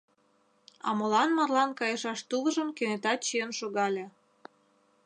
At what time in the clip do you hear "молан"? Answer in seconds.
0.97-1.29